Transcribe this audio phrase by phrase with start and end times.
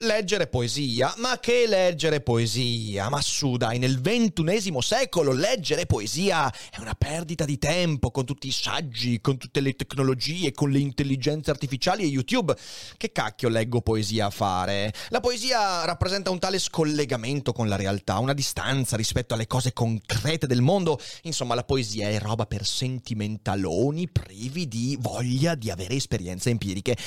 [0.00, 1.14] Leggere poesia?
[1.16, 3.08] Ma che leggere poesia?
[3.08, 8.46] Ma su dai, nel ventunesimo secolo leggere poesia è una perdita di tempo con tutti
[8.46, 12.54] i saggi, con tutte le tecnologie, con le intelligenze artificiali e YouTube.
[12.98, 14.92] Che cacchio leggo poesia a fare?
[15.08, 20.46] La poesia rappresenta un tale scollegamento con la realtà, una distanza rispetto alle cose concrete
[20.46, 21.00] del mondo.
[21.22, 26.98] Insomma, la poesia è roba per sentimentaloni privi di voglia di avere esperienze empiriche.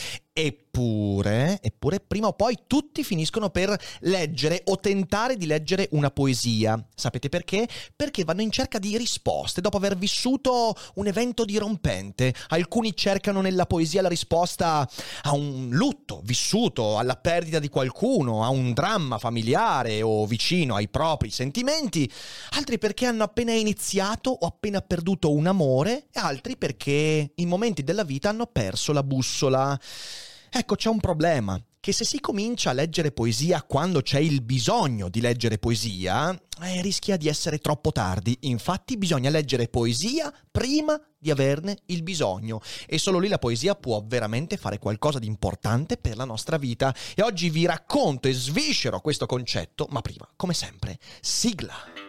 [0.42, 6.82] Eppure, eppure, prima o poi tutti finiscono per leggere o tentare di leggere una poesia.
[6.96, 7.68] Sapete perché?
[7.94, 12.34] Perché vanno in cerca di risposte dopo aver vissuto un evento dirompente.
[12.50, 14.90] Alcuni cercano nella poesia la risposta
[15.24, 20.88] a un lutto vissuto, alla perdita di qualcuno, a un dramma familiare o vicino ai
[20.88, 22.10] propri sentimenti.
[22.52, 27.84] Altri perché hanno appena iniziato o appena perduto un amore, e altri perché in momenti
[27.84, 29.78] della vita hanno perso la bussola.
[30.52, 35.10] Ecco, c'è un problema, che se si comincia a leggere poesia quando c'è il bisogno
[35.10, 38.38] di leggere poesia, eh, rischia di essere troppo tardi.
[38.42, 44.04] Infatti bisogna leggere poesia prima di averne il bisogno e solo lì la poesia può
[44.06, 46.94] veramente fare qualcosa di importante per la nostra vita.
[47.16, 52.09] E oggi vi racconto e sviscero questo concetto, ma prima, come sempre, sigla.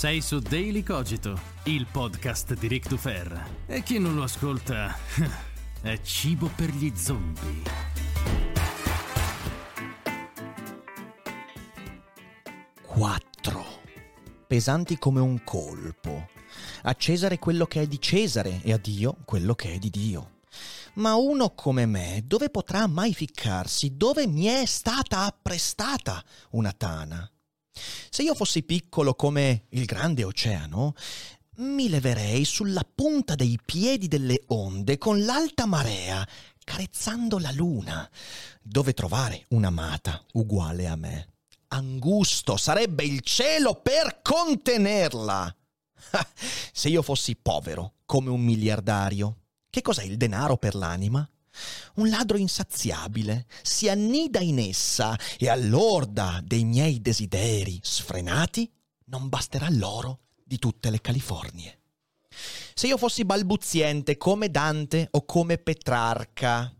[0.00, 3.64] Sei su Daily Cogito, il podcast di Rick Dufer.
[3.66, 4.96] E chi non lo ascolta
[5.82, 7.62] è cibo per gli zombie.
[12.80, 13.62] Quattro.
[14.46, 16.30] Pesanti come un colpo.
[16.84, 20.38] A Cesare quello che è di Cesare e a Dio quello che è di Dio.
[20.94, 23.98] Ma uno come me, dove potrà mai ficcarsi?
[23.98, 27.30] Dove mi è stata apprestata una tana?
[28.10, 30.94] Se io fossi piccolo come il grande oceano,
[31.56, 36.26] mi leverei sulla punta dei piedi delle onde con l'alta marea,
[36.64, 38.08] carezzando la luna.
[38.62, 41.28] Dove trovare un'amata uguale a me?
[41.68, 45.54] Angusto sarebbe il cielo per contenerla.
[46.72, 49.36] Se io fossi povero come un miliardario,
[49.68, 51.28] che cos'è il denaro per l'anima?
[51.94, 58.70] Un ladro insaziabile si annida in essa e all'orda dei miei desideri sfrenati
[59.06, 61.78] non basterà l'oro di tutte le Californie.
[62.74, 66.72] Se io fossi balbuziente come Dante o come Petrarca,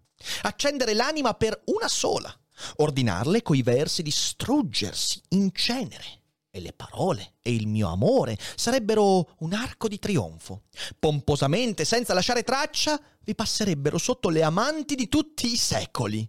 [0.43, 2.35] accendere l'anima per una sola,
[2.77, 6.19] ordinarle coi versi di struggersi in cenere
[6.50, 10.62] e le parole e il mio amore sarebbero un arco di trionfo.
[10.99, 16.28] Pomposamente, senza lasciare traccia, vi passerebbero sotto le amanti di tutti i secoli.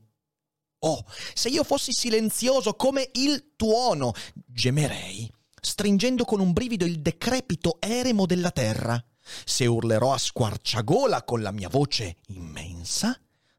[0.83, 4.13] Oh, se io fossi silenzioso come il tuono,
[4.45, 9.03] gemerei, stringendo con un brivido il decrepito eremo della terra.
[9.45, 13.15] Se urlerò a squarciagola con la mia voce immensa,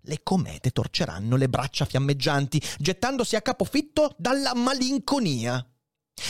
[0.06, 5.64] le comete torceranno le braccia fiammeggianti, gettandosi a capofitto dalla malinconia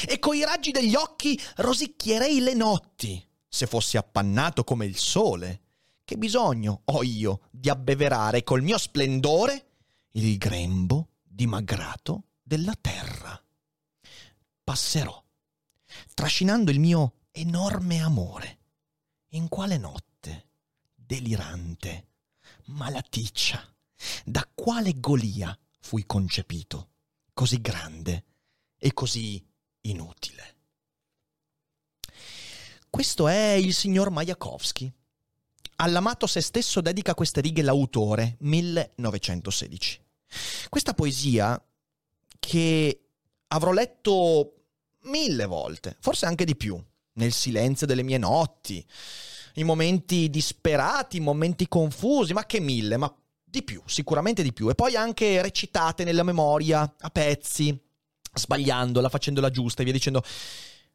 [0.06, 5.60] e coi raggi degli occhi rosicchierei le notti, se fossi appannato come il sole.
[6.04, 9.66] Che bisogno ho io di abbeverare col mio splendore
[10.12, 13.40] il grembo dimagrato della terra?
[14.64, 15.22] Passerò,
[16.14, 18.58] trascinando il mio enorme amore.
[19.30, 20.48] In quale notte,
[20.94, 22.08] delirante,
[22.66, 23.66] malaticcia,
[24.24, 26.90] da quale golia fui concepito,
[27.32, 28.24] così grande
[28.76, 29.42] e così
[29.82, 30.56] inutile.
[32.90, 34.92] Questo è il signor Majakovsky.
[35.76, 40.00] All'amato se stesso dedica queste righe l'autore, 1916.
[40.68, 41.60] Questa poesia
[42.38, 43.00] che
[43.48, 44.54] avrò letto
[45.04, 46.80] mille volte, forse anche di più,
[47.14, 48.86] nel silenzio delle mie notti,
[49.54, 53.12] in momenti disperati, in momenti confusi, ma che mille, ma
[53.42, 54.68] di più, sicuramente di più.
[54.68, 57.78] E poi anche recitate nella memoria, a pezzi,
[58.32, 60.22] sbagliandola, facendola giusta e via dicendo.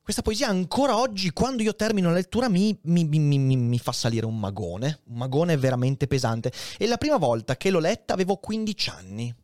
[0.02, 4.26] Questa poesia ancora oggi, quando io termino la lettura, mi, mi, mi, mi, fa salire
[4.26, 6.52] un magone, un magone veramente pesante.
[6.78, 9.36] E la prima volta che l'ho letta avevo 15 anni.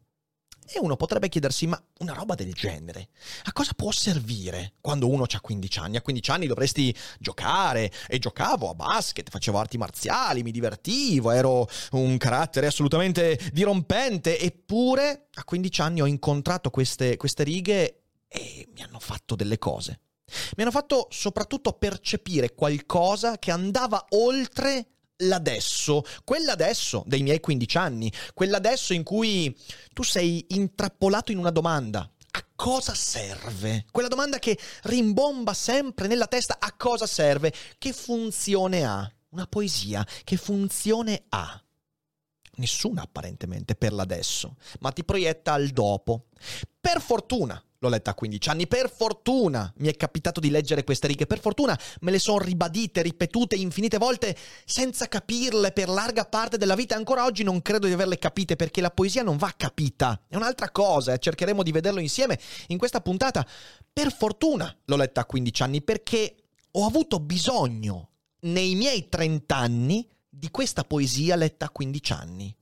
[0.76, 3.10] E uno potrebbe chiedersi, ma una roba del genere,
[3.44, 5.98] a cosa può servire quando uno ha 15 anni?
[5.98, 11.68] A 15 anni dovresti giocare, e giocavo a basket, facevo arti marziali, mi divertivo, ero
[11.92, 18.82] un carattere assolutamente dirompente, eppure a 15 anni ho incontrato queste, queste righe e mi
[18.82, 20.00] hanno fatto delle cose.
[20.56, 28.12] Mi hanno fatto soprattutto percepire qualcosa che andava oltre l'adesso, quell'adesso dei miei 15 anni,
[28.34, 29.56] quell'adesso in cui
[29.94, 32.10] tu sei intrappolato in una domanda.
[32.36, 33.86] A cosa serve?
[33.92, 37.54] Quella domanda che rimbomba sempre nella testa, a cosa serve?
[37.78, 39.12] Che funzione ha?
[39.30, 41.63] Una poesia, che funzione ha?
[42.56, 46.26] Nessuna apparentemente per l'adesso, ma ti proietta al dopo.
[46.80, 51.08] Per fortuna, L'ho letta a 15 anni, per fortuna mi è capitato di leggere queste
[51.08, 56.56] righe, per fortuna me le sono ribadite, ripetute infinite volte senza capirle per larga parte
[56.56, 56.96] della vita.
[56.96, 60.18] Ancora oggi non credo di averle capite perché la poesia non va capita.
[60.30, 61.20] È un'altra cosa, eh.
[61.20, 63.46] cercheremo di vederlo insieme in questa puntata.
[63.92, 66.36] Per fortuna l'ho letta a 15 anni perché
[66.72, 68.12] ho avuto bisogno
[68.44, 72.56] nei miei 30 anni di questa poesia letta a 15 anni.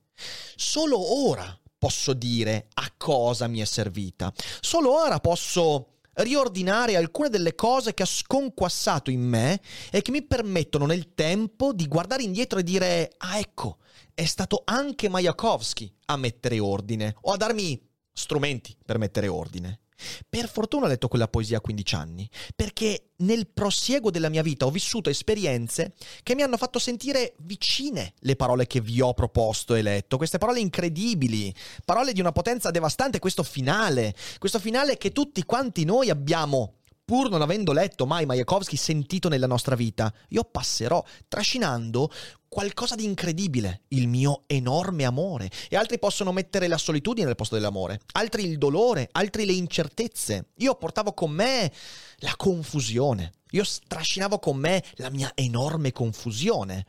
[0.56, 4.32] Solo ora posso dire a cosa mi è servita.
[4.60, 9.60] Solo ora posso riordinare alcune delle cose che ha sconquassato in me
[9.90, 13.78] e che mi permettono nel tempo di guardare indietro e dire ah ecco,
[14.12, 17.80] è stato anche Majakovsky a mettere ordine o a darmi
[18.12, 19.80] strumenti per mettere ordine.
[20.28, 24.66] Per fortuna ho letto quella poesia a 15 anni, perché nel prosieguo della mia vita
[24.66, 29.74] ho vissuto esperienze che mi hanno fatto sentire vicine le parole che vi ho proposto
[29.74, 31.54] e letto, queste parole incredibili,
[31.84, 36.74] parole di una potenza devastante, questo finale, questo finale che tutti quanti noi abbiamo
[37.04, 42.10] pur non avendo letto mai Majakovsky sentito nella nostra vita, io passerò trascinando
[42.52, 45.50] qualcosa di incredibile, il mio enorme amore.
[45.70, 50.48] E altri possono mettere la solitudine al posto dell'amore, altri il dolore, altri le incertezze.
[50.56, 51.72] Io portavo con me
[52.18, 53.32] la confusione.
[53.52, 56.84] Io trascinavo con me la mia enorme confusione.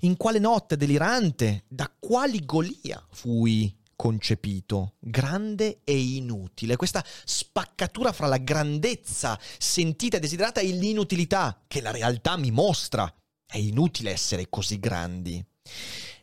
[0.00, 8.26] In quale notte delirante, da quali golia fui concepito, grande e inutile, questa spaccatura fra
[8.26, 13.12] la grandezza sentita e desiderata e l'inutilità che la realtà mi mostra.
[13.50, 15.42] È inutile essere così grandi.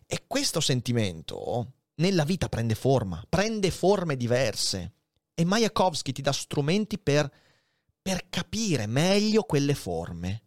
[0.05, 4.93] E questo sentimento nella vita prende forma, prende forme diverse.
[5.33, 7.27] E Mayakovsky ti dà strumenti per,
[7.99, 10.43] per capire meglio quelle forme.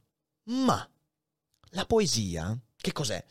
[0.50, 0.88] Ma
[1.70, 3.22] la poesia, che cos'è?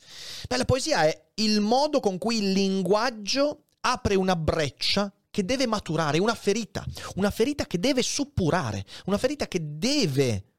[0.48, 5.68] Beh, la poesia è il modo con cui il linguaggio apre una breccia che deve
[5.68, 6.86] maturare, una ferita,
[7.16, 10.57] una ferita che deve suppurare, una ferita che deve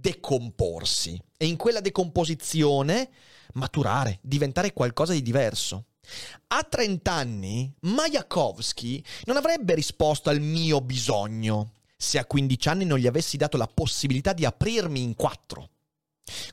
[0.00, 3.10] decomporsi e in quella decomposizione
[3.54, 5.86] maturare, diventare qualcosa di diverso.
[6.48, 12.98] A 30 anni Majakovsky non avrebbe risposto al mio bisogno se a 15 anni non
[12.98, 15.70] gli avessi dato la possibilità di aprirmi in quattro.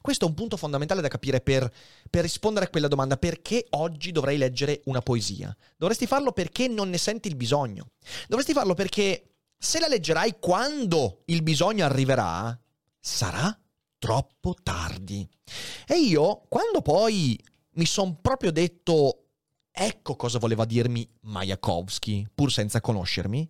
[0.01, 1.71] Questo è un punto fondamentale da capire per,
[2.09, 3.17] per, rispondere a quella domanda.
[3.17, 5.55] Perché oggi dovrei leggere una poesia?
[5.77, 7.91] Dovresti farlo perché non ne senti il bisogno.
[8.27, 12.57] Dovresti farlo perché se la leggerai quando il bisogno arriverà,
[13.05, 13.55] sarà
[13.99, 15.27] troppo tardi.
[15.87, 17.39] E io, quando poi
[17.73, 19.27] mi sono proprio detto
[19.71, 23.47] ecco cosa voleva dirmi Majakovsky, pur senza conoscermi,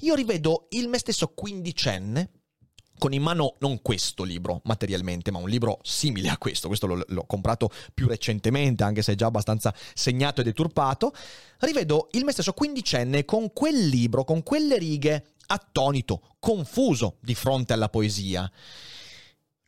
[0.00, 2.30] io rivedo il me stesso quindicenne
[2.96, 7.04] con in mano non questo libro materialmente, ma un libro simile a questo, questo l'ho,
[7.06, 11.12] l'ho, comprato più recentemente, anche se è già abbastanza segnato e deturpato,
[11.58, 17.72] rivedo il me stesso quindicenne con quel libro, con quelle righe, attonito, confuso di fronte
[17.72, 18.50] alla poesia.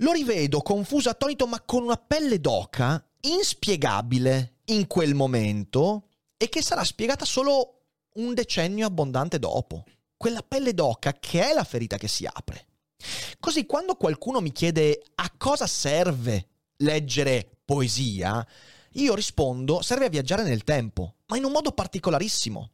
[0.00, 6.62] Lo rivedo confuso, attonito, ma con una pelle d'oca inspiegabile in quel momento e che
[6.62, 7.81] sarà spiegata solo
[8.14, 9.85] un decennio abbondante dopo.
[10.16, 12.66] Quella pelle d'oca che è la ferita che si apre.
[13.40, 18.47] Così quando qualcuno mi chiede a cosa serve leggere poesia,
[18.93, 22.71] io rispondo serve a viaggiare nel tempo, ma in un modo particolarissimo.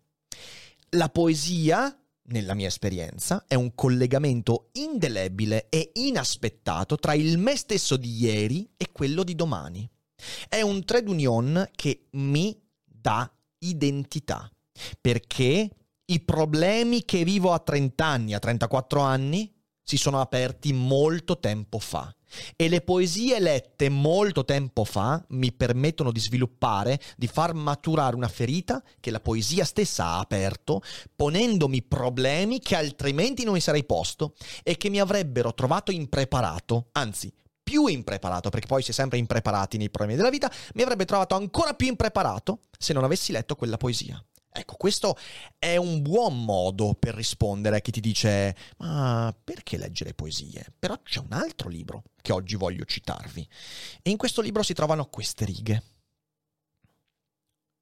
[0.90, 7.96] La poesia, nella mia esperienza, è un collegamento indelebile e inaspettato tra il me stesso
[7.96, 9.88] di ieri e quello di domani.
[10.48, 14.50] È un trade union che mi dà identità,
[15.00, 15.68] perché
[16.04, 19.51] i problemi che vivo a 30 anni, a 34 anni,
[19.82, 22.14] si sono aperti molto tempo fa.
[22.56, 28.28] E le poesie lette molto tempo fa mi permettono di sviluppare, di far maturare una
[28.28, 30.80] ferita che la poesia stessa ha aperto,
[31.14, 37.32] ponendomi problemi che altrimenti non mi sarei posto e che mi avrebbero trovato impreparato, anzi
[37.62, 41.34] più impreparato, perché poi si è sempre impreparati nei problemi della vita, mi avrebbe trovato
[41.34, 44.22] ancora più impreparato se non avessi letto quella poesia.
[44.54, 45.16] Ecco, questo
[45.58, 50.72] è un buon modo per rispondere a chi ti dice ma perché leggere poesie?
[50.78, 53.48] Però c'è un altro libro che oggi voglio citarvi.
[54.02, 55.82] E in questo libro si trovano queste righe.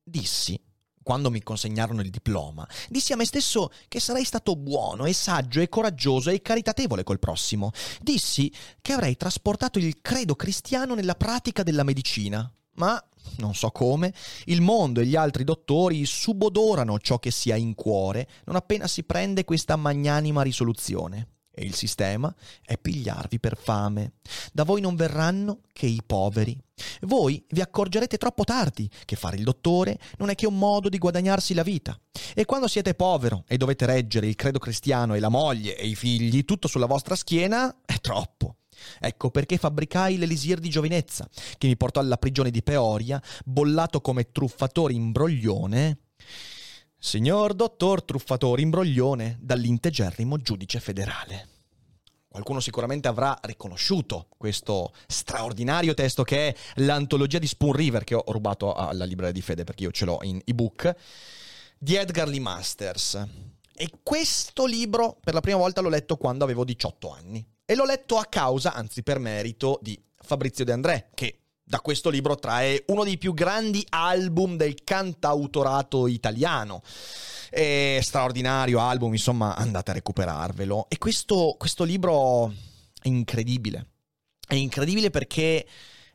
[0.03, 0.61] Dissi,
[1.03, 5.61] quando mi consegnarono il diploma, dissi a me stesso che sarei stato buono e saggio
[5.61, 7.73] e coraggioso e caritatevole col prossimo.
[8.01, 12.49] Dissi che avrei trasportato il credo cristiano nella pratica della medicina.
[12.75, 13.03] Ma
[13.37, 14.13] non so come,
[14.47, 18.87] il mondo e gli altri dottori subodorano ciò che si ha in cuore non appena
[18.87, 21.29] si prende questa magnanima risoluzione.
[21.53, 22.33] E il sistema
[22.65, 24.13] è pigliarvi per fame.
[24.53, 26.57] Da voi non verranno che i poveri.
[27.03, 30.97] Voi vi accorgerete troppo tardi che fare il dottore non è che un modo di
[30.97, 31.99] guadagnarsi la vita.
[32.35, 35.97] E quando siete povero e dovete reggere il credo cristiano e la moglie e i
[35.97, 38.60] figli tutto sulla vostra schiena, è troppo.
[38.99, 44.31] Ecco perché fabbricai l'elisir di giovinezza, che mi portò alla prigione di Peoria, bollato come
[44.31, 45.99] truffatore imbroglione.
[46.99, 51.49] Signor dottor truffatore imbroglione, dall'integerrimo giudice federale.
[52.31, 58.23] Qualcuno sicuramente avrà riconosciuto questo straordinario testo che è l'antologia di Spoon River, che ho
[58.29, 60.95] rubato alla libreria di Fede perché io ce l'ho in ebook,
[61.77, 63.27] di Edgar Lee Masters.
[63.75, 67.45] E questo libro per la prima volta l'ho letto quando avevo 18 anni.
[67.71, 72.11] E l'ho letto a causa, anzi per merito, di Fabrizio De André, che da questo
[72.11, 76.83] libro trae uno dei più grandi album del cantautorato italiano.
[77.49, 80.87] È straordinario album, insomma, andate a recuperarvelo.
[80.89, 82.53] E questo, questo libro
[83.01, 83.91] è incredibile.
[84.45, 85.65] È incredibile perché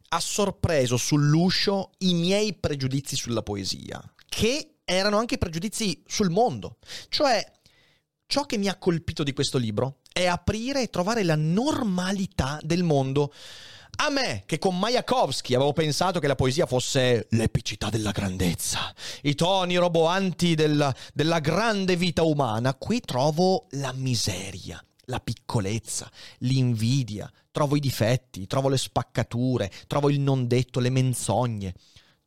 [0.10, 6.80] ha sorpreso sull'uscio i miei pregiudizi sulla poesia, che erano anche pregiudizi sul mondo.
[7.08, 7.50] Cioè,
[8.28, 12.84] ciò che mi ha colpito di questo libro è aprire e trovare la normalità del
[12.84, 13.34] mondo.
[13.98, 19.36] A me, che con Mayakovsky avevo pensato che la poesia fosse l'epicità della grandezza, i
[19.36, 27.76] toni roboanti della, della grande vita umana, qui trovo la miseria, la piccolezza, l'invidia, trovo
[27.76, 31.74] i difetti, trovo le spaccature, trovo il non detto, le menzogne,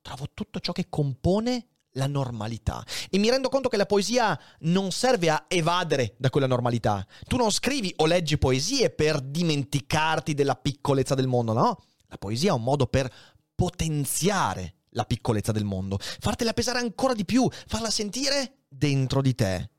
[0.03, 2.85] trovo tutto ciò che compone la normalità.
[3.11, 7.07] E mi rendo conto che la poesia non serve a evadere da quella normalità.
[7.27, 11.83] Tu non scrivi o leggi poesie per dimenticarti della piccolezza del mondo, no?
[12.09, 13.13] La poesia è un modo per
[13.55, 19.71] potenziare la piccolezza del mondo, fartela pesare ancora di più, farla sentire dentro di te.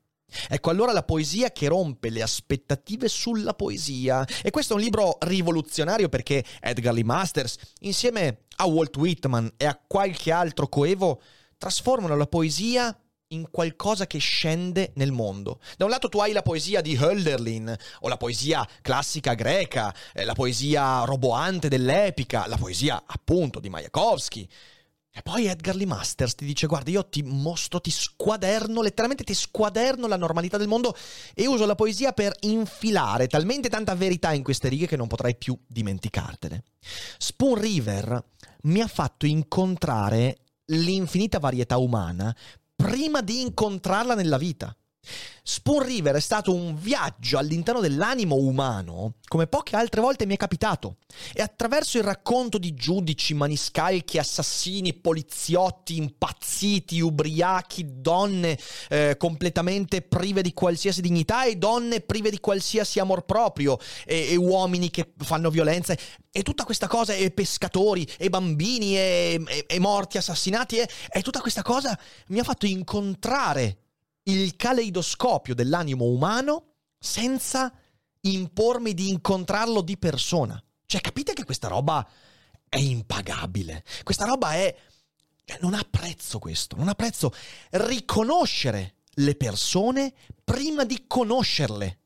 [0.48, 4.24] Ecco allora la poesia che rompe le aspettative sulla poesia.
[4.42, 9.66] E questo è un libro rivoluzionario perché Edgar Lee Masters, insieme a Walt Whitman e
[9.66, 11.20] a qualche altro coevo,
[11.60, 12.98] trasformano la poesia
[13.32, 15.60] in qualcosa che scende nel mondo.
[15.76, 20.24] Da un lato tu hai la poesia di Hölderlin, o la poesia classica greca, eh,
[20.24, 24.48] la poesia roboante dell'epica, la poesia appunto di Mayakovsky.
[25.12, 29.34] E poi Edgar Lee Masters ti dice: Guarda, io ti mostro, ti squaderno, letteralmente ti
[29.34, 30.96] squaderno la normalità del mondo
[31.34, 35.36] e uso la poesia per infilare talmente tanta verità in queste righe che non potrai
[35.36, 36.62] più dimenticartene.
[37.18, 38.24] Spoon River
[38.62, 40.38] mi ha fatto incontrare
[40.70, 42.34] l'infinita varietà umana
[42.74, 44.74] prima di incontrarla nella vita.
[45.50, 50.36] Spoon River è stato un viaggio all'interno dell'animo umano come poche altre volte mi è
[50.36, 50.98] capitato.
[51.32, 58.56] E attraverso il racconto di giudici, maniscalchi, assassini, poliziotti impazziti, ubriachi, donne
[58.88, 64.36] eh, completamente prive di qualsiasi dignità e donne prive di qualsiasi amor proprio e, e
[64.36, 65.96] uomini che fanno violenza
[66.30, 71.40] e tutta questa cosa e pescatori e bambini e, e, e morti assassinati e, tutta
[71.40, 73.79] questa cosa mi ha fatto incontrare
[74.24, 77.72] il caleidoscopio dell'animo umano senza
[78.22, 80.62] impormi di incontrarlo di persona.
[80.84, 82.06] Cioè, capite che questa roba
[82.68, 83.84] è impagabile.
[84.02, 84.76] Questa roba è...
[85.44, 87.32] Cioè, non ha prezzo questo, non ha prezzo.
[87.70, 91.98] Riconoscere le persone prima di conoscerle.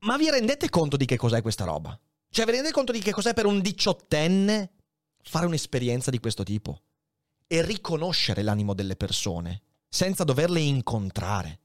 [0.00, 1.98] Ma vi rendete conto di che cos'è questa roba?
[2.30, 4.72] Cioè, vi rendete conto di che cos'è per un diciottenne
[5.22, 6.82] fare un'esperienza di questo tipo?
[7.46, 11.60] E riconoscere l'animo delle persone senza doverle incontrare.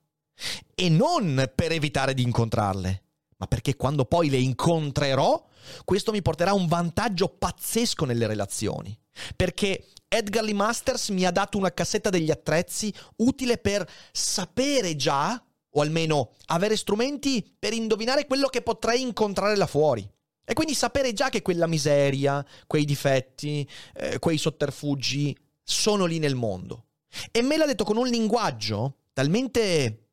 [0.74, 3.03] E non per evitare di incontrarle,
[3.38, 5.46] ma perché quando poi le incontrerò,
[5.86, 8.98] questo mi porterà un vantaggio pazzesco nelle relazioni.
[9.36, 15.42] Perché Edgar Lee Masters mi ha dato una cassetta degli attrezzi utile per sapere già,
[15.75, 20.08] o almeno avere strumenti per indovinare quello che potrei incontrare là fuori.
[20.46, 26.36] E quindi sapere già che quella miseria, quei difetti, eh, quei sotterfugi sono lì nel
[26.36, 26.88] mondo.
[27.32, 30.10] E me l'ha detto con un linguaggio talmente,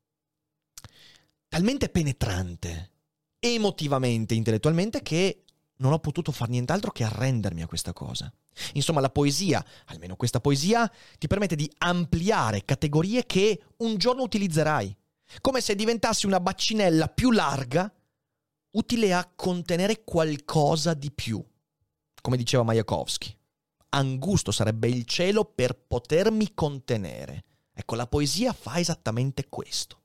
[1.47, 2.91] talmente penetrante,
[3.39, 5.43] emotivamente, intellettualmente, che
[5.77, 8.31] non ho potuto fare nient'altro che arrendermi a questa cosa.
[8.73, 14.95] Insomma, la poesia, almeno questa poesia, ti permette di ampliare categorie che un giorno utilizzerai,
[15.39, 17.91] come se diventassi una bacinella più larga,
[18.71, 21.43] utile a contenere qualcosa di più.
[22.21, 23.35] Come diceva Majakovsky,
[23.91, 27.43] angusto sarebbe il cielo per potermi contenere.
[27.73, 30.01] Ecco, la poesia fa esattamente questo.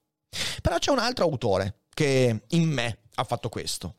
[0.63, 3.97] Però c'è un altro autore che in me ha fatto questo.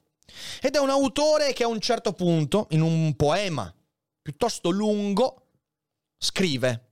[0.62, 3.74] Ed è un autore che a un certo punto, in un poema
[4.22, 5.48] piuttosto lungo,
[6.17, 6.87] scrive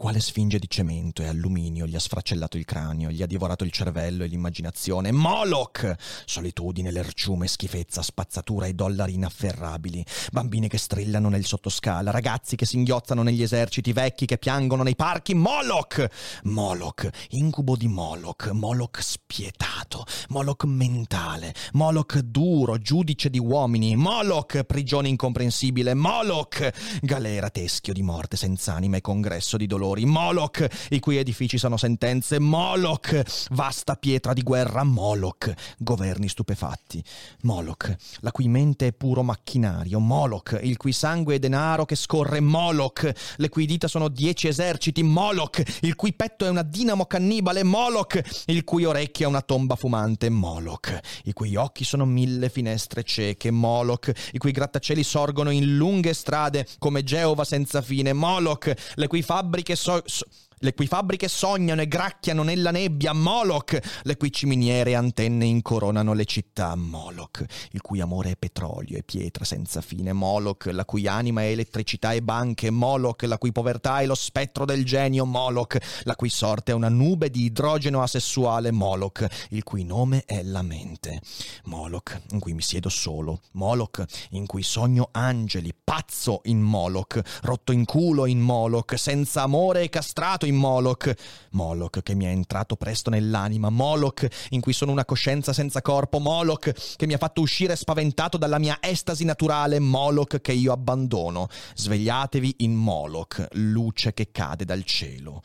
[0.00, 3.70] quale sfinge di cemento e alluminio gli ha sfracellato il cranio, gli ha divorato il
[3.70, 5.12] cervello e l'immaginazione?
[5.12, 5.94] Moloch!
[6.24, 10.02] Solitudine, lerciume, schifezza, spazzatura e dollari inafferrabili.
[10.32, 15.34] Bambine che strillano nel sottoscala, ragazzi che singhiozzano negli eserciti, vecchi che piangono nei parchi.
[15.34, 16.08] Moloch!
[16.44, 25.08] Moloch, incubo di Moloch, Moloch spietato, Moloch mentale, Moloch duro, giudice di uomini, Moloch, prigione
[25.08, 26.70] incomprensibile, Moloch,
[27.02, 31.58] galera teschio di morte senza anima e congresso di dolore dolori, Moloch, i cui edifici
[31.58, 37.02] sono sentenze, Moloch, vasta pietra di guerra, Moloch, governi stupefatti,
[37.42, 42.40] Moloch, la cui mente è puro macchinario, Moloch, il cui sangue è denaro che scorre,
[42.40, 47.62] Moloch, le cui dita sono dieci eserciti, Moloch, il cui petto è una dinamo cannibale,
[47.62, 53.02] Moloch, il cui orecchio è una tomba fumante, Moloch, i cui occhi sono mille finestre
[53.02, 59.06] cieche, Moloch, i cui grattacieli sorgono in lunghe strade come Geova senza fine, Moloch, le
[59.06, 60.24] cui fabbriche so, so,
[60.62, 66.12] le cui fabbriche sognano e gracchiano nella nebbia, Moloch, le cui ciminiere e antenne incoronano
[66.12, 71.06] le città, Moloch, il cui amore è petrolio e pietra senza fine, Moloch, la cui
[71.06, 75.78] anima è elettricità e banche, Moloch, la cui povertà è lo spettro del genio, Moloch,
[76.02, 80.62] la cui sorte è una nube di idrogeno asessuale, Moloch, il cui nome è la
[80.62, 81.22] mente,
[81.64, 87.72] Moloch, in cui mi siedo solo, Moloch, in cui sogno angeli, pazzo in Moloch, rotto
[87.72, 91.12] in culo in Moloch, senza amore e castrato in Moloch.
[91.52, 96.18] Moloch che mi è entrato presto nell'anima, Moloch in cui sono una coscienza senza corpo,
[96.18, 101.48] Moloch che mi ha fatto uscire spaventato dalla mia estasi naturale, Moloch che io abbandono.
[101.74, 105.42] Svegliatevi in Moloch, luce che cade dal cielo.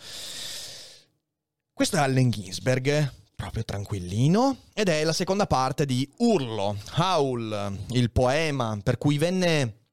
[1.73, 8.11] Questo è Allen Ginsberg, proprio tranquillino, ed è la seconda parte di Urlo, Howl, il
[8.11, 9.84] poema per cui venne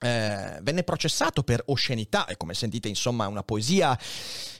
[0.00, 3.98] eh, venne processato per oscenità e come sentite insomma una poesia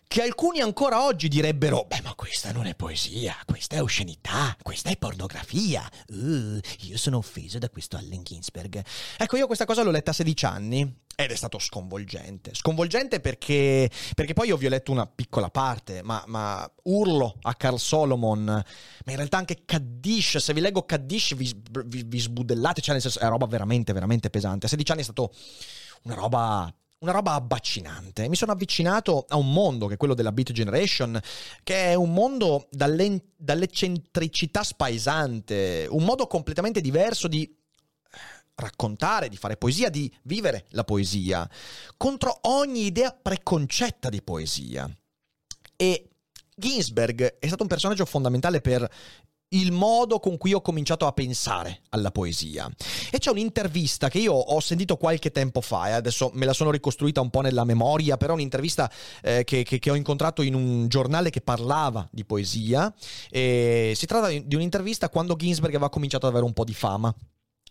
[0.07, 4.91] che alcuni ancora oggi direbbero, beh ma questa non è poesia, questa è oscenità, questa
[4.91, 5.89] è pornografia.
[6.09, 8.85] Uh, io sono offeso da questo Allen Ginsberg.
[9.17, 12.55] Ecco, io questa cosa l'ho letta a 16 anni ed è stato sconvolgente.
[12.55, 17.55] Sconvolgente perché, perché poi io vi ho letto una piccola parte, ma, ma, urlo a
[17.55, 21.55] Carl Solomon, ma in realtà anche Kaddish, se vi leggo Kaddish vi,
[21.87, 24.67] vi, vi sbudellate, cioè nel senso è roba veramente, veramente pesante.
[24.67, 25.33] A 16 anni è stato
[26.03, 28.29] una roba una roba abbacinante.
[28.29, 31.19] Mi sono avvicinato a un mondo che è quello della Beat Generation,
[31.63, 37.57] che è un mondo dall'eccentricità spaesante, un modo completamente diverso di
[38.61, 41.49] raccontare, di fare poesia, di vivere la poesia,
[41.97, 44.89] contro ogni idea preconcetta di poesia.
[45.77, 46.09] E
[46.55, 48.89] Ginsberg è stato un personaggio fondamentale per
[49.53, 52.71] il modo con cui ho cominciato a pensare alla poesia.
[53.11, 56.71] E c'è un'intervista che io ho sentito qualche tempo fa, e adesso me la sono
[56.71, 58.91] ricostruita un po' nella memoria, però un'intervista
[59.23, 62.93] eh, che, che, che, ho incontrato in un giornale che parlava di poesia.
[63.29, 67.15] E si tratta di un'intervista quando Ginsberg aveva cominciato ad avere un po' di fama.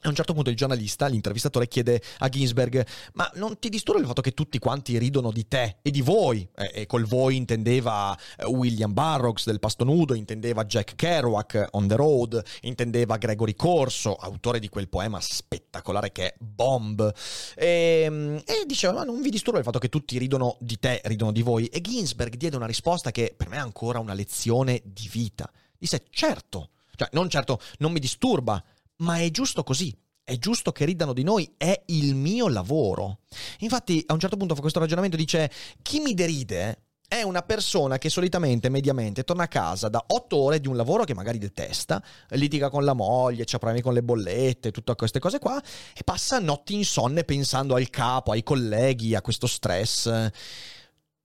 [0.04, 4.08] A un certo punto il giornalista, l'intervistatore, chiede a Ginsberg: Ma non ti disturba il
[4.08, 6.48] fatto che tutti quanti ridono di te e di voi?
[6.56, 11.96] E, col voi intendeva eh, William Burroughs del Pasto Nudo, intendeva Jack Kerouac On the
[11.98, 17.14] Road, intendeva Gregory Corso, autore di quel poema spettacolare che è Bomb.
[17.56, 21.02] E, ehm, e diceva: Ma non vi disturba il fatto che tutti ridono di te,
[21.04, 21.66] ridono di voi?
[21.66, 25.52] E Ginsberg diede una risposta che per me è ancora una lezione di vita.
[25.78, 28.64] Disse: Certo, cioè non certo, non mi disturba
[29.00, 29.96] ma è giusto così.
[30.24, 33.22] È giusto che ridano di noi, è il mio lavoro.
[33.60, 37.98] Infatti, a un certo punto fa questo ragionamento, dice: Chi mi deride è una persona
[37.98, 42.02] che solitamente, mediamente, torna a casa da otto ore di un lavoro che magari detesta,
[42.30, 46.38] litiga con la moglie, c'ha problemi con le bollette, tutte queste cose qua, e passa
[46.38, 50.30] notti insonne pensando al capo, ai colleghi, a questo stress.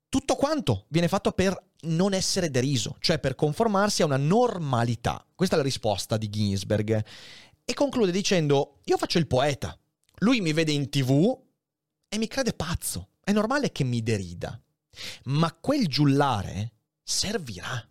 [0.09, 5.23] Tutto quanto viene fatto per non essere deriso, cioè per conformarsi a una normalità.
[5.35, 7.05] Questa è la risposta di Ginsberg.
[7.65, 9.79] E conclude dicendo, io faccio il poeta,
[10.19, 11.37] lui mi vede in tv
[12.09, 14.61] e mi crede pazzo, è normale che mi derida,
[15.25, 17.89] ma quel giullare servirà,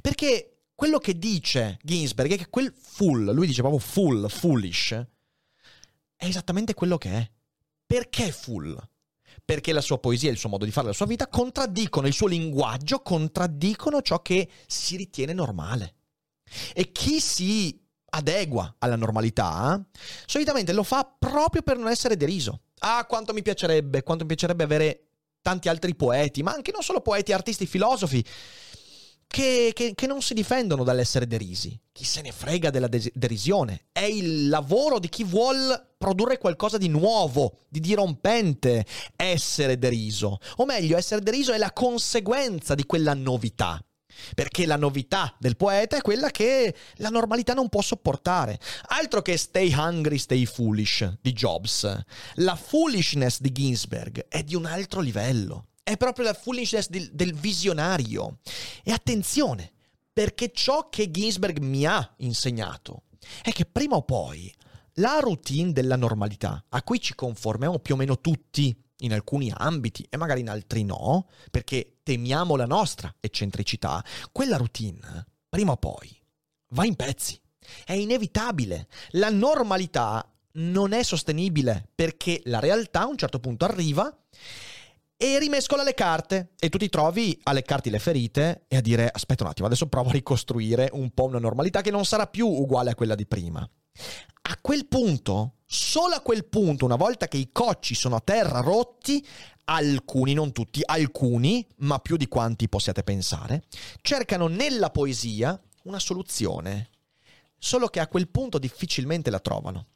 [0.00, 6.24] perché quello che dice Ginsberg è che quel full, lui dice proprio full, foolish, è
[6.24, 7.30] esattamente quello che è.
[7.86, 8.78] Perché full?
[9.44, 12.26] Perché la sua poesia il suo modo di fare la sua vita contraddicono il suo
[12.26, 15.96] linguaggio, contraddicono ciò che si ritiene normale.
[16.72, 17.78] E chi si
[18.10, 19.82] adegua alla normalità,
[20.26, 22.62] solitamente lo fa proprio per non essere deriso.
[22.80, 25.04] Ah, quanto mi piacerebbe, quanto mi piacerebbe avere
[25.42, 28.24] tanti altri poeti, ma anche non solo poeti, artisti, filosofi,
[29.26, 31.78] che, che, che, non si difendono dall'essere derisi.
[31.92, 33.86] Chi se ne frega della de- derisione?
[33.92, 40.38] È il lavoro di chi vuol produrre qualcosa di nuovo, di dirompente, essere deriso.
[40.56, 43.80] O meglio, essere deriso è la conseguenza di quella novità.
[44.34, 48.58] Perché la novità del poeta è quella che la normalità non può sopportare.
[48.88, 52.02] Altro che Stay Hungry, Stay Foolish di Jobs.
[52.34, 55.66] La foolishness di Ginsberg è di un altro livello.
[55.82, 58.38] È proprio la foolishness del, del visionario.
[58.82, 59.72] E attenzione,
[60.12, 63.04] perché ciò che Ginsberg mi ha insegnato
[63.42, 64.52] è che prima o poi
[64.94, 70.06] la routine della normalità, a cui ci conformiamo più o meno tutti in alcuni ambiti
[70.08, 76.16] e magari in altri no, perché temiamo la nostra eccentricità, quella routine, prima o poi,
[76.70, 77.38] va in pezzi.
[77.84, 78.88] È inevitabile.
[79.10, 84.12] La normalità non è sostenibile perché la realtà a un certo punto arriva
[85.16, 89.08] e rimescola le carte e tu ti trovi a leccarti le ferite e a dire
[89.08, 92.48] aspetta un attimo, adesso provo a ricostruire un po' una normalità che non sarà più
[92.48, 93.68] uguale a quella di prima.
[94.42, 98.60] A quel punto, solo a quel punto, una volta che i cocci sono a terra
[98.60, 99.24] rotti,
[99.64, 103.64] alcuni, non tutti, alcuni, ma più di quanti possiate pensare,
[104.00, 106.90] cercano nella poesia una soluzione.
[107.58, 109.86] Solo che a quel punto difficilmente la trovano.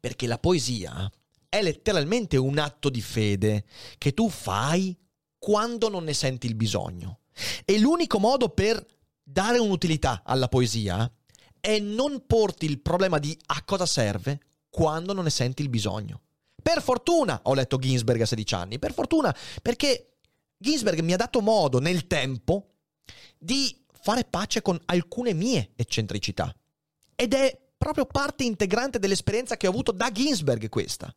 [0.00, 1.10] Perché la poesia
[1.48, 3.64] è letteralmente un atto di fede
[3.98, 4.96] che tu fai
[5.38, 7.20] quando non ne senti il bisogno.
[7.64, 8.84] E l'unico modo per
[9.22, 11.10] dare un'utilità alla poesia
[11.64, 16.20] è non porti il problema di a cosa serve quando non ne senti il bisogno.
[16.62, 20.16] Per fortuna ho letto Ginsberg a 16 anni, per fortuna perché
[20.58, 22.74] Ginsberg mi ha dato modo nel tempo
[23.38, 26.54] di fare pace con alcune mie eccentricità.
[27.14, 31.14] Ed è proprio parte integrante dell'esperienza che ho avuto da Ginsberg questa.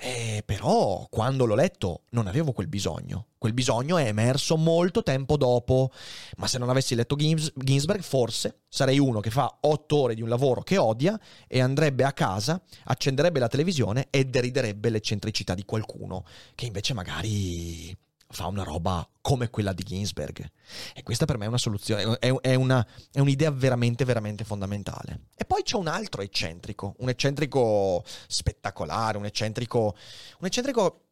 [0.00, 3.26] Eh, però quando l'ho letto non avevo quel bisogno.
[3.36, 5.90] Quel bisogno è emerso molto tempo dopo.
[6.36, 10.22] Ma se non avessi letto Gins- Ginsberg, forse sarei uno che fa otto ore di
[10.22, 15.64] un lavoro che odia e andrebbe a casa, accenderebbe la televisione e deriderebbe l'eccentricità di
[15.64, 17.96] qualcuno che invece magari
[18.30, 20.50] fa una roba come quella di Ginsberg.
[20.94, 25.28] E questa per me è una soluzione, è, è, una, è un'idea veramente, veramente fondamentale.
[25.34, 29.96] E poi c'è un altro eccentrico, un eccentrico spettacolare, un eccentrico,
[30.40, 31.04] un eccentrico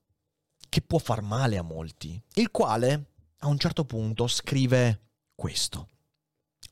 [0.69, 5.01] che può far male a molti, il quale a un certo punto scrive
[5.35, 5.89] questo.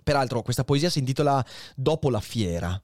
[0.02, 2.80] Peraltro questa poesia si intitola Dopo la fiera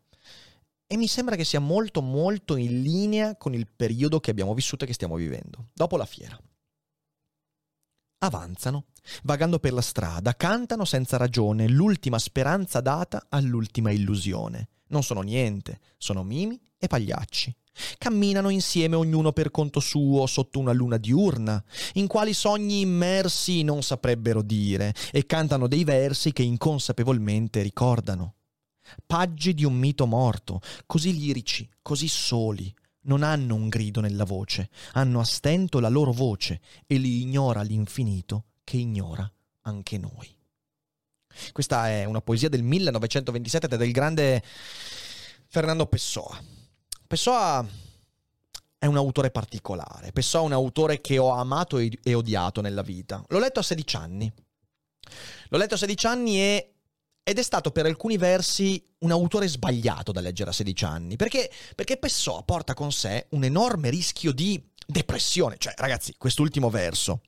[0.87, 4.85] e mi sembra che sia molto molto in linea con il periodo che abbiamo vissuto
[4.85, 5.68] e che stiamo vivendo.
[5.73, 6.40] Dopo la fiera.
[8.22, 8.85] Avanzano,
[9.22, 14.68] vagando per la strada, cantano senza ragione l'ultima speranza data all'ultima illusione.
[14.88, 17.54] Non sono niente, sono mimi e pagliacci.
[17.96, 23.83] Camminano insieme ognuno per conto suo sotto una luna diurna, in quali sogni immersi non
[23.83, 28.35] saprebbero dire, e cantano dei versi che inconsapevolmente ricordano.
[29.06, 32.70] Paggi di un mito morto, così lirici, così soli,
[33.02, 37.62] non hanno un grido nella voce, hanno a stento la loro voce e li ignora
[37.62, 39.30] l'infinito che ignora
[39.62, 40.36] anche noi.
[41.52, 44.42] Questa è una poesia del 1927 del grande
[45.46, 46.38] Fernando Pessoa.
[47.06, 47.66] Pessoa
[48.78, 53.24] è un autore particolare, Pessoa è un autore che ho amato e odiato nella vita.
[53.28, 54.32] L'ho letto a 16 anni.
[55.48, 56.74] L'ho letto a 16 anni e
[57.30, 61.48] ed è stato per alcuni versi un autore sbagliato da leggere a 16 anni, perché,
[61.76, 65.54] perché Pessoa porta con sé un enorme rischio di depressione.
[65.56, 67.20] Cioè, ragazzi, quest'ultimo verso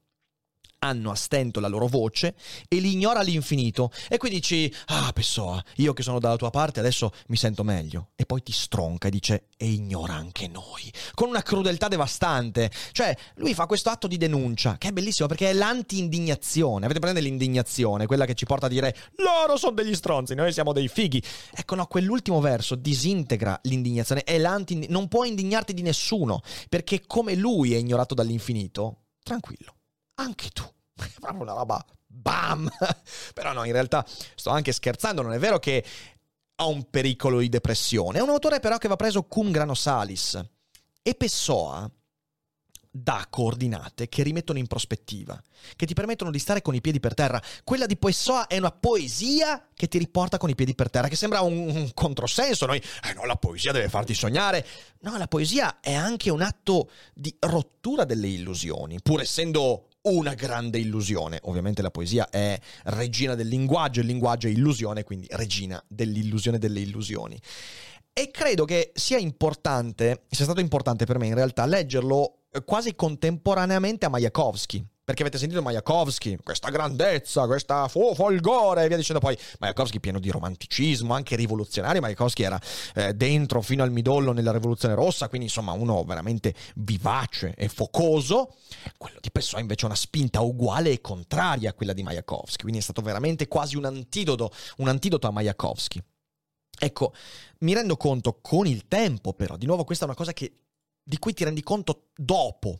[0.84, 2.34] hanno a stento la loro voce
[2.68, 3.90] e li ignora all'infinito.
[4.08, 8.10] E qui dici, ah Pessoa, io che sono dalla tua parte adesso mi sento meglio.
[8.16, 10.92] E poi ti stronca e dice, e ignora anche noi.
[11.14, 12.70] Con una crudeltà devastante.
[12.92, 16.84] Cioè, lui fa questo atto di denuncia, che è bellissimo perché è l'anti-indignazione.
[16.84, 20.72] Avete presente l'indignazione, quella che ci porta a dire, loro sono degli stronzi, noi siamo
[20.72, 21.22] dei fighi.
[21.54, 24.86] Ecco, no, quell'ultimo verso disintegra l'indignazione, è l'anti...
[24.88, 29.76] non puoi indignarti di nessuno, perché come lui è ignorato dall'infinito, tranquillo
[30.14, 30.64] anche tu.
[30.94, 32.70] È proprio una roba bam!
[33.34, 35.84] Però no, in realtà sto anche scherzando, non è vero che
[36.56, 38.18] ha un pericolo di depressione.
[38.18, 40.40] È un autore però che va preso cum grano salis.
[41.02, 41.90] E Pessoa
[42.94, 45.42] dà coordinate che rimettono in prospettiva,
[45.76, 47.42] che ti permettono di stare con i piedi per terra.
[47.64, 51.16] Quella di Pessoa è una poesia che ti riporta con i piedi per terra, che
[51.16, 52.66] sembra un, un controsenso.
[52.66, 54.64] Noi, eh no, la poesia deve farti sognare.
[55.00, 60.78] No, la poesia è anche un atto di rottura delle illusioni, pur essendo una grande
[60.78, 61.38] illusione.
[61.42, 66.80] Ovviamente la poesia è regina del linguaggio, il linguaggio è illusione, quindi regina dell'illusione delle
[66.80, 67.40] illusioni.
[68.12, 72.94] E credo che sia importante, sia stato importante per me in realtà leggerlo eh, quasi
[72.94, 74.84] contemporaneamente a Mayakovsky.
[75.04, 79.36] Perché avete sentito Mayakovsky, questa grandezza, questa fu- folgore, e via dicendo poi.
[79.58, 82.00] Mayakovsky pieno di romanticismo, anche rivoluzionario.
[82.00, 82.60] Mayakovsky era
[82.94, 88.54] eh, dentro fino al midollo nella rivoluzione rossa, quindi insomma uno veramente vivace e focoso.
[88.96, 92.78] Quello di Pessoa invece ha una spinta uguale e contraria a quella di Mayakovsky, quindi
[92.78, 96.00] è stato veramente quasi un antidoto, un antidoto a Mayakovsky.
[96.78, 97.12] Ecco,
[97.58, 100.60] mi rendo conto con il tempo però, di nuovo questa è una cosa che,
[101.02, 102.78] di cui ti rendi conto dopo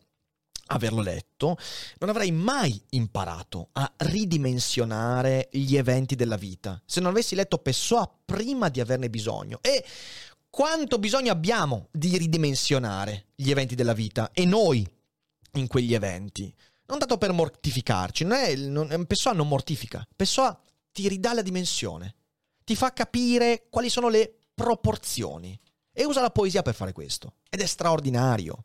[0.73, 1.57] averlo letto,
[1.99, 8.11] non avrei mai imparato a ridimensionare gli eventi della vita se non avessi letto Pessoa
[8.25, 9.59] prima di averne bisogno.
[9.61, 9.85] E
[10.51, 14.87] quanto bisogno abbiamo di ridimensionare gli eventi della vita e noi
[15.53, 16.55] in quegli eventi?
[16.87, 20.59] Non dato per mortificarci, non è, non, Pessoa non mortifica, Pessoa
[20.91, 22.17] ti ridà la dimensione
[22.65, 25.59] ti fa capire quali sono le proporzioni.
[25.95, 27.35] E usa la poesia per fare questo.
[27.51, 28.65] Ed è straordinario.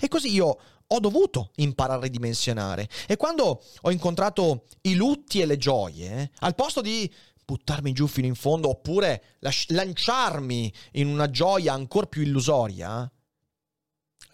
[0.00, 2.88] E così io ho dovuto imparare a ridimensionare.
[3.06, 7.12] E quando ho incontrato i lutti e le gioie, al posto di
[7.44, 9.36] buttarmi giù fino in fondo oppure
[9.68, 13.10] lanciarmi in una gioia ancora più illusoria,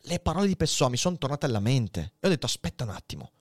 [0.03, 2.15] le parole di Pessoa mi sono tornate alla mente.
[2.21, 3.33] E ho detto aspetta un attimo.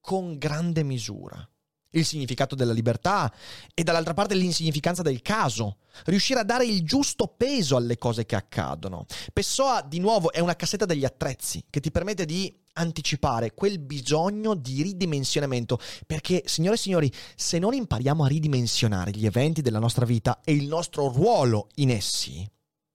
[0.00, 1.46] Con grande misura
[1.92, 3.32] il significato della libertà
[3.74, 8.36] e dall'altra parte l'insignificanza del caso, riuscire a dare il giusto peso alle cose che
[8.36, 9.06] accadono.
[9.32, 14.54] Pessoa, di nuovo, è una cassetta degli attrezzi che ti permette di anticipare quel bisogno
[14.54, 20.06] di ridimensionamento, perché, signore e signori, se non impariamo a ridimensionare gli eventi della nostra
[20.06, 22.48] vita e il nostro ruolo in essi,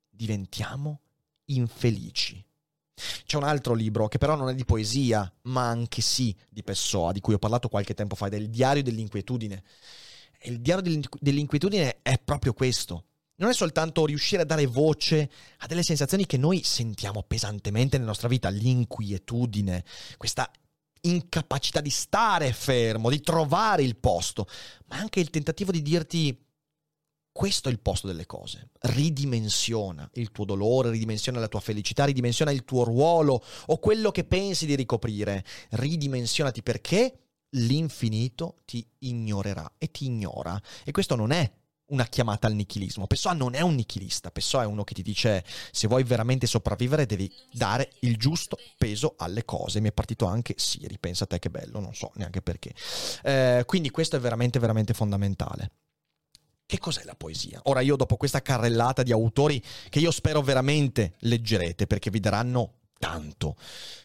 [0.09, 1.01] diventiamo
[1.45, 2.46] infelici.
[3.25, 7.11] C'è un altro libro che però non è di poesia, ma anche sì di Pessoa,
[7.11, 9.63] di cui ho parlato qualche tempo fa, ed è il Diario dell'inquietudine.
[10.39, 13.05] E il Diario dell'inquietudine è proprio questo.
[13.35, 15.29] Non è soltanto riuscire a dare voce
[15.59, 19.83] a delle sensazioni che noi sentiamo pesantemente nella nostra vita, l'inquietudine,
[20.17, 20.49] questa
[21.01, 24.47] incapacità di stare fermo, di trovare il posto,
[24.87, 26.46] ma anche il tentativo di dirti
[27.37, 28.69] questo è il posto delle cose.
[28.79, 34.23] Ridimensiona il tuo dolore, ridimensiona la tua felicità, ridimensiona il tuo ruolo o quello che
[34.23, 35.45] pensi di ricoprire.
[35.69, 37.19] Ridimensionati perché
[37.51, 40.59] l'infinito ti ignorerà e ti ignora.
[40.83, 41.47] E questo non è
[41.89, 43.05] una chiamata al nichilismo.
[43.05, 47.05] Pessoa non è un nichilista, Pessoa è uno che ti dice se vuoi veramente sopravvivere
[47.05, 49.79] devi dare il giusto peso alle cose.
[49.79, 52.73] Mi è partito anche sì, ripensa a te che bello, non so neanche perché.
[53.21, 55.69] Eh, quindi questo è veramente, veramente fondamentale.
[56.67, 57.61] Che cos'è la poesia?
[57.63, 62.79] Ora io dopo questa carrellata di autori che io spero veramente leggerete perché vi daranno
[62.99, 63.55] tanto.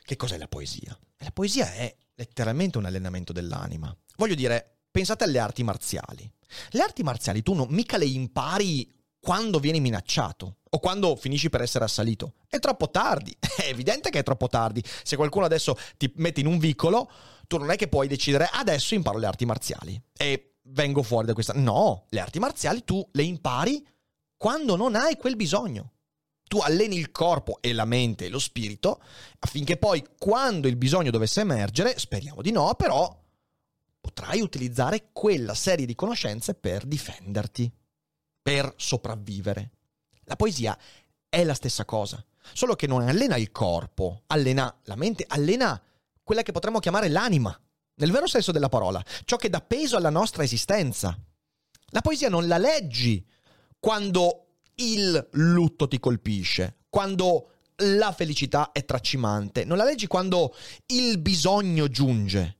[0.04, 0.96] Che cos'è la poesia?
[1.18, 3.92] La poesia è letteralmente un allenamento dell'anima.
[4.16, 6.30] Voglio dire, pensate alle arti marziali.
[6.70, 11.62] Le arti marziali tu non, mica le impari quando vieni minacciato o quando finisci per
[11.62, 12.34] essere assalito.
[12.46, 14.80] È troppo tardi, è evidente che è troppo tardi.
[15.02, 17.10] Se qualcuno adesso ti mette in un vicolo,
[17.48, 20.00] tu non è che puoi decidere adesso imparo le arti marziali.
[20.16, 21.52] E vengo fuori da questa.
[21.54, 23.86] No, le arti marziali tu le impari
[24.36, 25.92] quando non hai quel bisogno.
[26.44, 29.02] Tu alleni il corpo e la mente e lo spirito
[29.38, 33.20] affinché poi quando il bisogno dovesse emergere, speriamo di no, però
[34.00, 37.72] potrai utilizzare quella serie di conoscenze per difenderti,
[38.42, 39.70] per sopravvivere.
[40.24, 40.76] La poesia
[41.28, 42.22] è la stessa cosa,
[42.52, 45.80] solo che non allena il corpo, allena la mente, allena
[46.22, 47.58] quella che potremmo chiamare l'anima
[47.94, 51.16] nel vero senso della parola, ciò che dà peso alla nostra esistenza.
[51.88, 53.24] La poesia non la leggi
[53.78, 60.54] quando il lutto ti colpisce, quando la felicità è tracimante, non la leggi quando
[60.86, 62.58] il bisogno giunge.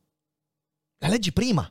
[0.99, 1.71] La leggi prima.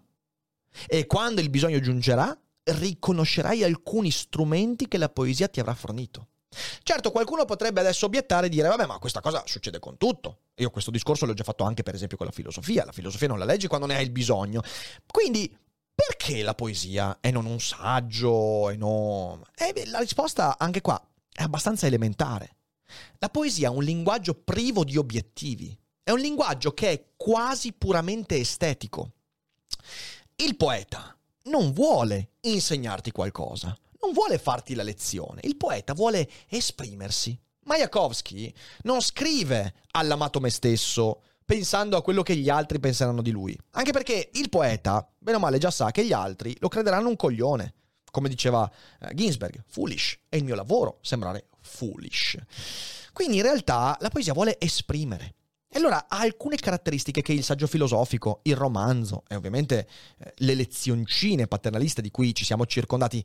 [0.87, 6.29] E quando il bisogno giungerà, riconoscerai alcuni strumenti che la poesia ti avrà fornito.
[6.83, 10.39] Certo, qualcuno potrebbe adesso obiettare e dire, vabbè, ma questa cosa succede con tutto.
[10.55, 12.83] Io questo discorso l'ho già fatto anche, per esempio, con la filosofia.
[12.85, 14.61] La filosofia non la leggi quando ne hai il bisogno.
[15.05, 15.55] Quindi,
[15.93, 19.41] perché la poesia e non un saggio e non...
[19.55, 22.55] Eh, la risposta, anche qua, è abbastanza elementare.
[23.19, 25.77] La poesia è un linguaggio privo di obiettivi.
[26.03, 29.11] È un linguaggio che è quasi puramente estetico.
[30.35, 37.39] Il poeta non vuole insegnarti qualcosa, non vuole farti la lezione, il poeta vuole esprimersi,
[37.63, 38.51] Mayakovsky
[38.83, 43.57] non scrive all'amato me stesso pensando a quello che gli altri penseranno di lui.
[43.71, 47.15] Anche perché il poeta, bene o male, già sa che gli altri lo crederanno un
[47.15, 47.73] coglione.
[48.09, 50.17] Come diceva eh, Ginsberg, foolish.
[50.27, 52.37] È il mio lavoro sembrare foolish.
[53.13, 55.35] Quindi in realtà la poesia vuole esprimere.
[55.69, 59.87] E allora ha alcune caratteristiche che il saggio filosofico, il romanzo e ovviamente
[60.17, 63.23] eh, le lezioncine paternaliste di cui ci siamo circondati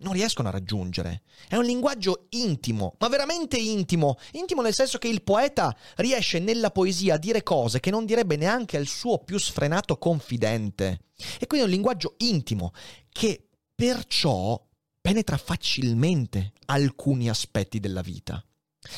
[0.00, 1.22] non riescono a raggiungere.
[1.48, 4.18] È un linguaggio intimo, ma veramente intimo.
[4.32, 8.36] Intimo nel senso che il poeta riesce nella poesia a dire cose che non direbbe
[8.36, 11.00] neanche al suo più sfrenato confidente.
[11.38, 12.72] E quindi è un linguaggio intimo
[13.10, 14.62] che perciò
[15.00, 18.42] penetra facilmente alcuni aspetti della vita.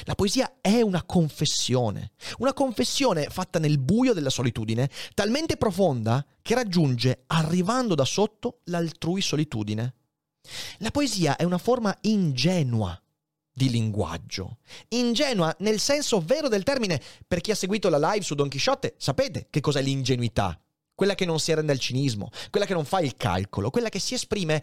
[0.04, 6.54] La poesia è una confessione, una confessione fatta nel buio della solitudine, talmente profonda che
[6.54, 9.94] raggiunge, arrivando da sotto, l'altrui solitudine.
[10.78, 13.00] La poesia è una forma ingenua
[13.52, 14.58] di linguaggio.
[14.88, 17.00] Ingenua nel senso vero del termine.
[17.26, 20.58] Per chi ha seguito la live su Don Chisciotte, sapete che cos'è l'ingenuità.
[20.94, 23.98] Quella che non si arrende al cinismo, quella che non fa il calcolo, quella che
[23.98, 24.62] si esprime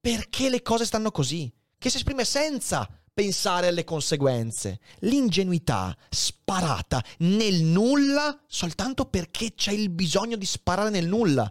[0.00, 4.80] perché le cose stanno così, che si esprime senza pensare alle conseguenze.
[5.00, 11.50] L'ingenuità sparata nel nulla soltanto perché c'è il bisogno di sparare nel nulla,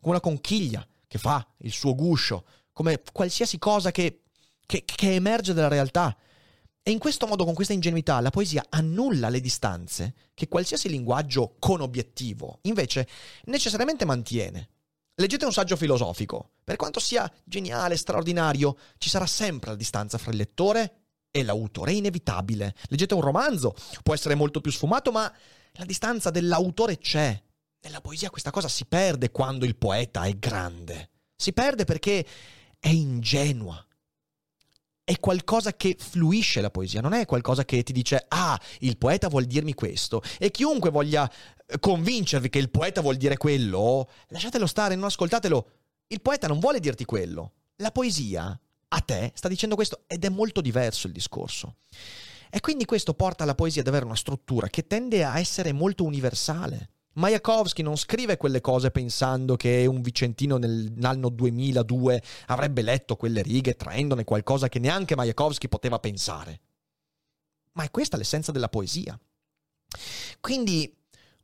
[0.00, 4.22] come una conchiglia che fa il suo guscio, come qualsiasi cosa che,
[4.66, 6.16] che, che emerge dalla realtà.
[6.82, 11.56] E in questo modo, con questa ingenuità, la poesia annulla le distanze che qualsiasi linguaggio
[11.58, 13.06] con obiettivo invece
[13.44, 14.70] necessariamente mantiene.
[15.14, 16.52] Leggete un saggio filosofico.
[16.64, 20.94] Per quanto sia geniale, straordinario, ci sarà sempre la distanza fra il lettore
[21.30, 22.74] e l'autore, è inevitabile.
[22.88, 25.30] Leggete un romanzo, può essere molto più sfumato, ma
[25.72, 27.40] la distanza dell'autore c'è.
[27.82, 31.10] Nella poesia questa cosa si perde quando il poeta è grande.
[31.36, 32.26] Si perde perché
[32.80, 33.84] è ingenua.
[35.04, 39.28] È qualcosa che fluisce la poesia, non è qualcosa che ti dice ah, il poeta
[39.28, 40.22] vuol dirmi questo.
[40.38, 41.30] E chiunque voglia
[41.66, 45.70] eh, convincervi che il poeta vuol dire quello, lasciatelo stare, non ascoltatelo.
[46.08, 47.52] Il poeta non vuole dirti quello.
[47.76, 48.58] La poesia
[48.92, 51.76] a te sta dicendo questo ed è molto diverso il discorso.
[52.50, 56.04] E quindi questo porta la poesia ad avere una struttura che tende a essere molto
[56.04, 56.90] universale.
[57.12, 63.74] Mayakovsky non scrive quelle cose pensando che un vicentino nell'anno 2002 avrebbe letto quelle righe
[63.74, 66.60] traendone qualcosa che neanche Mayakovsky poteva pensare.
[67.72, 69.18] Ma è questa l'essenza della poesia.
[70.40, 70.94] Quindi,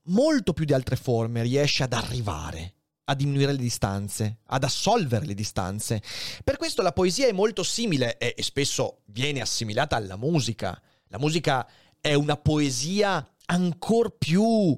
[0.05, 2.74] molto più di altre forme riesce ad arrivare
[3.09, 6.02] a diminuire le distanze, ad assolvere le distanze.
[6.42, 10.81] Per questo la poesia è molto simile e, spesso viene assimilata alla musica.
[11.09, 11.68] La musica
[12.00, 14.76] è una poesia ancora più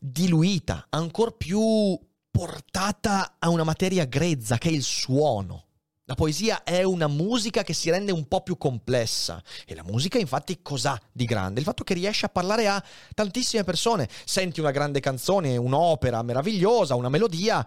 [0.00, 1.98] diluita, ancora più
[2.30, 5.66] portata a una materia grezza che è il suono.
[6.04, 10.18] La poesia è una musica che si rende un po' più complessa e la musica
[10.18, 11.60] infatti cos'ha di grande?
[11.60, 12.84] Il fatto che riesce a parlare a
[13.14, 14.08] tantissime persone.
[14.24, 17.64] Senti una grande canzone, un'opera meravigliosa, una melodia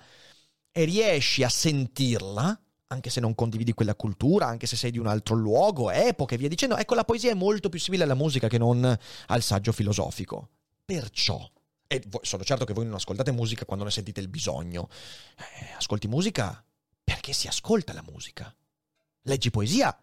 [0.72, 5.08] e riesci a sentirla anche se non condividi quella cultura, anche se sei di un
[5.08, 6.76] altro luogo, epoca e via dicendo.
[6.76, 10.50] Ecco, la poesia è molto più simile alla musica che non al saggio filosofico.
[10.84, 11.50] Perciò
[11.94, 14.90] e sono certo che voi non ascoltate musica quando ne sentite il bisogno.
[15.38, 16.64] Eh, ascolti musica
[17.04, 18.54] perché si ascolta la musica.
[19.24, 19.98] Leggi poesia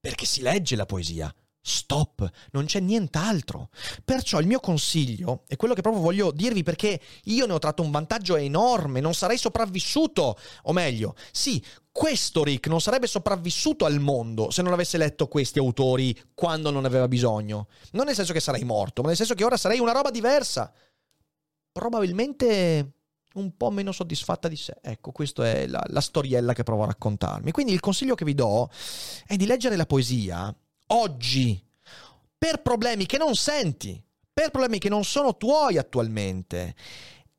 [0.00, 1.32] perché si legge la poesia.
[1.60, 3.70] Stop, non c'è nient'altro.
[4.04, 7.82] Perciò il mio consiglio è quello che proprio voglio dirvi perché io ne ho tratto
[7.82, 13.98] un vantaggio enorme, non sarei sopravvissuto, o meglio, sì, questo Rick non sarebbe sopravvissuto al
[13.98, 17.66] mondo se non avesse letto questi autori quando non aveva bisogno.
[17.92, 20.72] Non nel senso che sarei morto, ma nel senso che ora sarei una roba diversa
[21.76, 22.92] probabilmente
[23.34, 24.78] un po' meno soddisfatta di sé.
[24.80, 27.50] Ecco, questa è la, la, storiella che provo a raccontarmi.
[27.50, 28.70] Quindi il consiglio che vi do
[29.26, 31.62] è di leggere la poesia oggi,
[32.38, 36.74] per problemi che non senti, per problemi che non sono tuoi attualmente.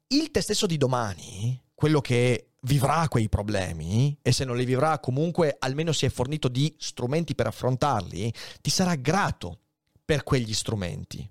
[0.09, 4.99] Il te stesso di domani, quello che vivrà quei problemi, e se non li vivrà
[4.99, 9.61] comunque almeno si è fornito di strumenti per affrontarli, ti sarà grato
[10.05, 11.27] per quegli strumenti.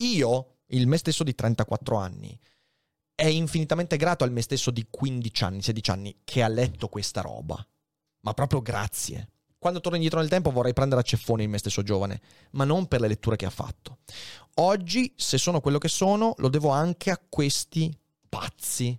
[0.00, 2.38] Io, il me stesso di 34 anni,
[3.14, 7.20] è infinitamente grato al me stesso di 15 anni, 16 anni, che ha letto questa
[7.20, 7.64] roba.
[8.20, 9.28] Ma proprio grazie.
[9.58, 12.20] Quando torno indietro nel tempo vorrei prendere a ceffone il me stesso giovane,
[12.52, 13.98] ma non per le letture che ha fatto.
[14.54, 17.94] Oggi, se sono quello che sono, lo devo anche a questi
[18.26, 18.98] pazzi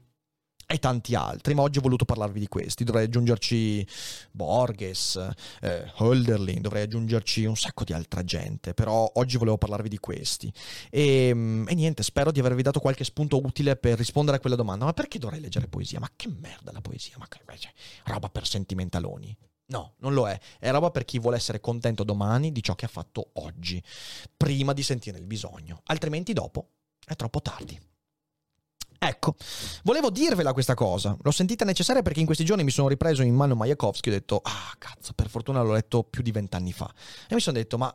[0.71, 2.83] e tanti altri, ma oggi ho voluto parlarvi di questi.
[2.83, 3.85] Dovrei aggiungerci
[4.31, 5.15] Borges,
[5.61, 10.51] eh, Hölderlin, dovrei aggiungerci un sacco di altra gente, però oggi volevo parlarvi di questi.
[10.89, 14.55] E, ehm, e, niente, spero di avervi dato qualche spunto utile per rispondere a quella
[14.55, 14.85] domanda.
[14.85, 15.99] Ma perché dovrei leggere poesia?
[15.99, 17.15] Ma che merda la poesia?
[17.17, 17.71] Ma che cioè,
[18.05, 19.35] roba per sentimentaloni.
[19.67, 20.37] No, non lo è.
[20.59, 23.81] È roba per chi vuole essere contento domani di ciò che ha fatto oggi,
[24.35, 25.81] prima di sentire il bisogno.
[25.85, 26.69] Altrimenti dopo
[27.05, 27.79] è troppo tardi.
[29.03, 29.33] Ecco,
[29.83, 31.17] volevo dirvela questa cosa.
[31.19, 34.15] L'ho sentita necessaria perché in questi giorni mi sono ripreso in mano Majakovsky e ho
[34.15, 36.93] detto, ah cazzo, per fortuna l'ho letto più di vent'anni fa.
[37.27, 37.91] E mi sono detto, ma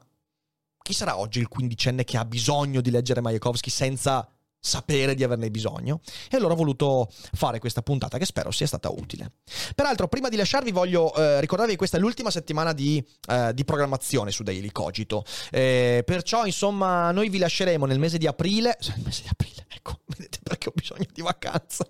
[0.83, 4.29] chi sarà oggi il quindicenne che ha bisogno di leggere Majakovsky senza
[4.61, 6.01] sapere di averne bisogno
[6.31, 9.33] e allora ho voluto fare questa puntata che spero sia stata utile.
[9.75, 13.65] Peraltro, prima di lasciarvi voglio eh, ricordarvi che questa è l'ultima settimana di, eh, di
[13.65, 19.03] programmazione su Daily Cogito, eh, perciò insomma noi vi lasceremo nel mese di aprile, nel
[19.05, 21.87] mese di aprile, ecco, vedete perché ho bisogno di vacanza,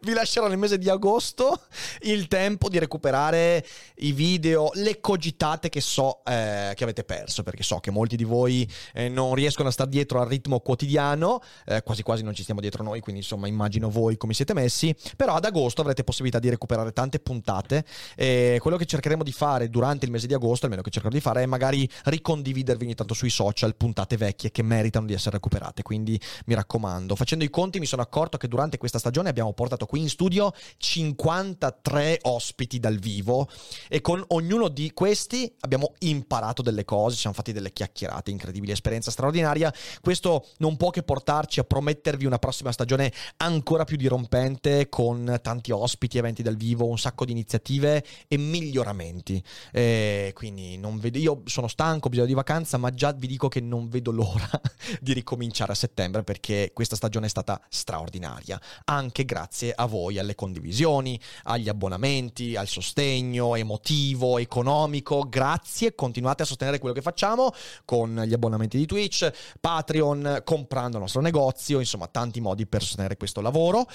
[0.00, 1.64] vi lascerò nel mese di agosto
[2.02, 3.64] il tempo di recuperare
[3.96, 8.24] i video, le cogitate che so eh, che avete perso, perché so che molti di
[8.24, 12.42] voi eh, non riescono a stare dietro al ritmo quotidiano, eh, quasi quasi non ci
[12.42, 16.38] stiamo dietro noi, quindi insomma immagino voi come siete messi, però ad agosto avrete possibilità
[16.38, 17.84] di recuperare tante puntate
[18.14, 21.20] e quello che cercheremo di fare durante il mese di agosto, almeno che cercherò di
[21.20, 25.82] fare, è magari ricondividervi ogni tanto sui social puntate vecchie che meritano di essere recuperate,
[25.82, 27.16] quindi mi raccomando.
[27.16, 30.52] Facendo i conti mi sono accorto che durante questa stagione abbiamo portato qui in studio
[30.76, 33.48] 53 ospiti dal vivo
[33.88, 38.72] e con ognuno di questi abbiamo imparato delle cose, ci siamo fatti delle chiacchierate, incredibili,
[38.72, 39.72] esperienza straordinaria.
[40.00, 45.38] Questo non può che portarci a promettere promettervi una prossima stagione ancora più dirompente con
[45.42, 49.42] tanti ospiti, eventi dal vivo, un sacco di iniziative e miglioramenti.
[49.72, 53.48] E quindi non vedo, io sono stanco, ho bisogno di vacanza, ma già vi dico
[53.48, 54.48] che non vedo l'ora
[55.00, 60.34] di ricominciare a settembre perché questa stagione è stata straordinaria, anche grazie a voi, alle
[60.34, 65.26] condivisioni, agli abbonamenti, al sostegno emotivo, economico.
[65.28, 67.52] Grazie, continuate a sostenere quello che facciamo
[67.84, 69.30] con gli abbonamenti di Twitch,
[69.60, 73.86] Patreon, comprando il nostro negozio insomma tanti modi per sostenere questo lavoro.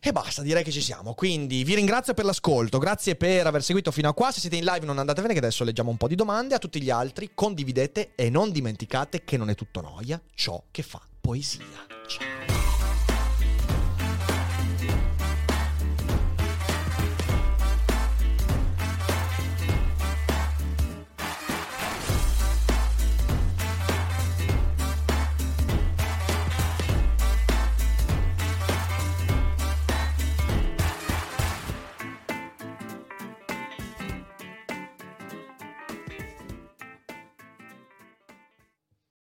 [0.00, 1.14] E basta, direi che ci siamo.
[1.14, 4.30] Quindi vi ringrazio per l'ascolto, grazie per aver seguito fino a qua.
[4.30, 6.54] Se siete in live non andatevene che adesso leggiamo un po' di domande.
[6.54, 10.82] A tutti gli altri condividete e non dimenticate che non è tutto noia ciò che
[10.82, 11.64] fa poesia.
[12.06, 12.41] Ciao.